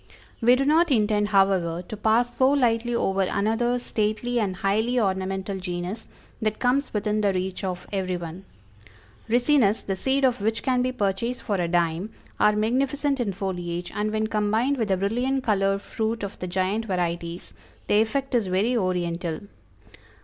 [0.41, 5.59] We do not intend however to pass so lightly over another stately and highly ornamental
[5.59, 6.07] genus
[6.41, 8.43] that comes within the reach of everyone.
[9.29, 12.09] Ricinus, the seed of which can be purchased for a dime,
[12.39, 16.85] are magnificent in foliage, and when combined with the brilliant colored fruit of the giant
[16.85, 17.53] varieties,
[17.85, 19.41] the effect is very oriental.